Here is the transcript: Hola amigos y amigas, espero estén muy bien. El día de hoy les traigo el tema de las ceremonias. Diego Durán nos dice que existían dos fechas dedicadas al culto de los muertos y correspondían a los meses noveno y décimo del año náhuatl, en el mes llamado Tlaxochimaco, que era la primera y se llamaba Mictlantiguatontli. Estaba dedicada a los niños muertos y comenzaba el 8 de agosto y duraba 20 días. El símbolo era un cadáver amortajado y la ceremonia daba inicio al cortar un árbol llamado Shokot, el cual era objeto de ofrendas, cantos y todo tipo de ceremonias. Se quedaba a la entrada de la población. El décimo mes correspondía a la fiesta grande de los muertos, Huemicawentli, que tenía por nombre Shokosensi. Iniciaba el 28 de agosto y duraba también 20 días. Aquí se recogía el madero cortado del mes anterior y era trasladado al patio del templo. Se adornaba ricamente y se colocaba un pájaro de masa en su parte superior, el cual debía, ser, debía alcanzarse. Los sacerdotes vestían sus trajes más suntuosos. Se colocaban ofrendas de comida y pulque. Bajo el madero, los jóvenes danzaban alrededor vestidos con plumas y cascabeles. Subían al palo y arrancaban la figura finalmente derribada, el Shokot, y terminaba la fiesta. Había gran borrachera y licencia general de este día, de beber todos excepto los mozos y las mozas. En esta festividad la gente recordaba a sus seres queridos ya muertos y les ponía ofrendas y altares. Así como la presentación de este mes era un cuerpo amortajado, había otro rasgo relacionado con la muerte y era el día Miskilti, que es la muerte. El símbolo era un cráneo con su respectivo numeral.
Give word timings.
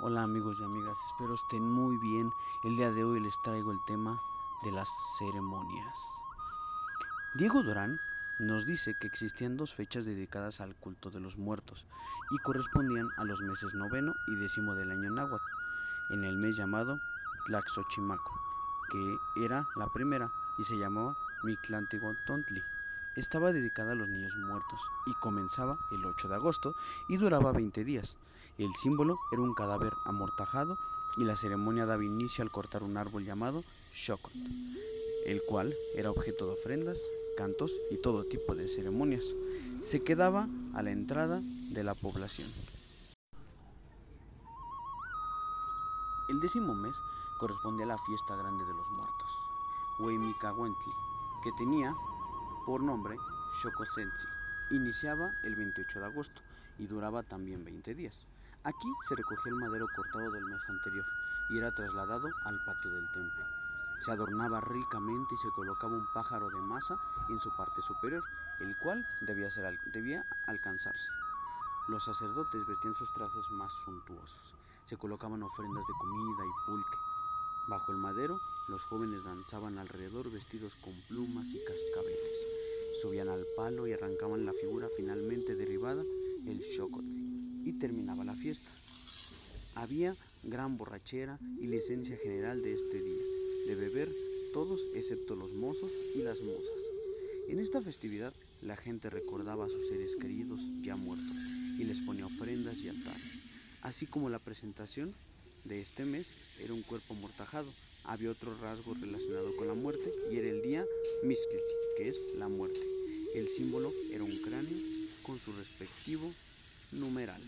Hola 0.00 0.22
amigos 0.22 0.58
y 0.60 0.64
amigas, 0.64 0.96
espero 1.08 1.34
estén 1.34 1.68
muy 1.68 1.98
bien. 1.98 2.32
El 2.62 2.76
día 2.76 2.92
de 2.92 3.02
hoy 3.02 3.18
les 3.18 3.42
traigo 3.42 3.72
el 3.72 3.80
tema 3.84 4.22
de 4.62 4.70
las 4.70 4.88
ceremonias. 5.18 5.98
Diego 7.34 7.64
Durán 7.64 7.98
nos 8.38 8.64
dice 8.64 8.94
que 9.00 9.08
existían 9.08 9.56
dos 9.56 9.74
fechas 9.74 10.06
dedicadas 10.06 10.60
al 10.60 10.76
culto 10.76 11.10
de 11.10 11.18
los 11.18 11.36
muertos 11.36 11.84
y 12.30 12.38
correspondían 12.38 13.08
a 13.16 13.24
los 13.24 13.40
meses 13.40 13.74
noveno 13.74 14.14
y 14.28 14.36
décimo 14.36 14.76
del 14.76 14.92
año 14.92 15.10
náhuatl, 15.10 15.42
en 16.10 16.22
el 16.22 16.38
mes 16.38 16.56
llamado 16.56 17.00
Tlaxochimaco, 17.46 18.40
que 18.92 19.44
era 19.44 19.66
la 19.74 19.88
primera 19.88 20.30
y 20.58 20.62
se 20.62 20.78
llamaba 20.78 21.16
Mictlantiguatontli. 21.42 22.62
Estaba 23.18 23.52
dedicada 23.52 23.92
a 23.92 23.94
los 23.96 24.08
niños 24.08 24.32
muertos 24.46 24.80
y 25.04 25.12
comenzaba 25.14 25.76
el 25.90 26.06
8 26.06 26.28
de 26.28 26.36
agosto 26.36 26.76
y 27.08 27.16
duraba 27.16 27.50
20 27.50 27.82
días. 27.82 28.16
El 28.58 28.72
símbolo 28.76 29.18
era 29.32 29.42
un 29.42 29.54
cadáver 29.54 29.92
amortajado 30.04 30.78
y 31.16 31.24
la 31.24 31.34
ceremonia 31.34 31.84
daba 31.84 32.04
inicio 32.04 32.44
al 32.44 32.52
cortar 32.52 32.84
un 32.84 32.96
árbol 32.96 33.24
llamado 33.24 33.64
Shokot, 33.92 34.32
el 35.26 35.42
cual 35.48 35.74
era 35.96 36.12
objeto 36.12 36.46
de 36.46 36.52
ofrendas, 36.52 36.96
cantos 37.36 37.72
y 37.90 38.00
todo 38.00 38.22
tipo 38.22 38.54
de 38.54 38.68
ceremonias. 38.68 39.24
Se 39.82 40.04
quedaba 40.04 40.46
a 40.74 40.82
la 40.84 40.92
entrada 40.92 41.40
de 41.72 41.82
la 41.82 41.96
población. 41.96 42.48
El 46.28 46.38
décimo 46.38 46.72
mes 46.72 46.94
correspondía 47.40 47.84
a 47.84 47.88
la 47.88 47.98
fiesta 47.98 48.36
grande 48.36 48.64
de 48.64 48.74
los 48.74 48.88
muertos, 48.90 49.30
Huemicawentli, 49.98 50.92
que 51.42 51.50
tenía 51.58 51.96
por 52.68 52.82
nombre 52.82 53.16
Shokosensi. 53.62 54.28
Iniciaba 54.72 55.32
el 55.42 55.56
28 55.56 56.00
de 56.00 56.04
agosto 56.04 56.42
y 56.76 56.86
duraba 56.86 57.22
también 57.22 57.64
20 57.64 57.94
días. 57.94 58.26
Aquí 58.62 58.88
se 59.08 59.16
recogía 59.16 59.52
el 59.52 59.54
madero 59.54 59.86
cortado 59.96 60.30
del 60.30 60.44
mes 60.44 60.60
anterior 60.68 61.06
y 61.48 61.56
era 61.56 61.74
trasladado 61.74 62.28
al 62.44 62.62
patio 62.66 62.90
del 62.90 63.10
templo. 63.12 63.44
Se 64.04 64.12
adornaba 64.12 64.60
ricamente 64.60 65.34
y 65.34 65.38
se 65.38 65.48
colocaba 65.56 65.94
un 65.94 66.06
pájaro 66.12 66.50
de 66.50 66.60
masa 66.60 67.00
en 67.30 67.38
su 67.38 67.48
parte 67.56 67.80
superior, 67.80 68.22
el 68.60 68.76
cual 68.82 69.02
debía, 69.22 69.48
ser, 69.48 69.74
debía 69.94 70.22
alcanzarse. 70.46 71.08
Los 71.88 72.04
sacerdotes 72.04 72.66
vestían 72.66 72.94
sus 72.94 73.10
trajes 73.14 73.48
más 73.52 73.72
suntuosos. 73.86 74.54
Se 74.84 74.98
colocaban 74.98 75.42
ofrendas 75.42 75.86
de 75.86 75.94
comida 75.98 76.44
y 76.44 76.66
pulque. 76.66 76.98
Bajo 77.66 77.92
el 77.92 77.98
madero, 77.98 78.38
los 78.68 78.84
jóvenes 78.84 79.24
danzaban 79.24 79.78
alrededor 79.78 80.30
vestidos 80.30 80.74
con 80.84 80.92
plumas 81.08 81.46
y 81.46 81.64
cascabeles. 81.64 82.37
Subían 83.00 83.28
al 83.28 83.44
palo 83.56 83.86
y 83.86 83.92
arrancaban 83.92 84.44
la 84.44 84.52
figura 84.52 84.88
finalmente 84.96 85.54
derribada, 85.54 86.02
el 86.46 86.58
Shokot, 86.58 87.04
y 87.64 87.72
terminaba 87.78 88.24
la 88.24 88.34
fiesta. 88.34 88.70
Había 89.76 90.16
gran 90.44 90.76
borrachera 90.76 91.38
y 91.60 91.68
licencia 91.68 92.16
general 92.16 92.60
de 92.62 92.72
este 92.72 93.00
día, 93.00 93.22
de 93.66 93.74
beber 93.76 94.08
todos 94.52 94.80
excepto 94.94 95.36
los 95.36 95.52
mozos 95.52 95.92
y 96.16 96.22
las 96.22 96.40
mozas. 96.40 96.74
En 97.48 97.60
esta 97.60 97.80
festividad 97.80 98.32
la 98.62 98.76
gente 98.76 99.08
recordaba 99.10 99.66
a 99.66 99.68
sus 99.68 99.88
seres 99.88 100.16
queridos 100.16 100.60
ya 100.82 100.96
muertos 100.96 101.36
y 101.78 101.84
les 101.84 101.98
ponía 102.00 102.26
ofrendas 102.26 102.76
y 102.78 102.88
altares. 102.88 103.22
Así 103.82 104.06
como 104.06 104.28
la 104.28 104.40
presentación 104.40 105.14
de 105.64 105.80
este 105.80 106.04
mes 106.04 106.26
era 106.60 106.74
un 106.74 106.82
cuerpo 106.82 107.14
amortajado, 107.14 107.70
había 108.08 108.30
otro 108.30 108.52
rasgo 108.62 108.94
relacionado 108.94 109.54
con 109.56 109.68
la 109.68 109.74
muerte 109.74 110.12
y 110.30 110.36
era 110.36 110.48
el 110.48 110.62
día 110.62 110.84
Miskilti, 111.22 111.74
que 111.96 112.08
es 112.08 112.16
la 112.38 112.48
muerte. 112.48 112.80
El 113.34 113.46
símbolo 113.48 113.92
era 114.12 114.24
un 114.24 114.36
cráneo 114.38 114.78
con 115.22 115.38
su 115.38 115.52
respectivo 115.52 116.32
numeral. 116.92 117.40